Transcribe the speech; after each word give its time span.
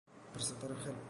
Presentaron 0.33 0.77
Help! 0.81 0.97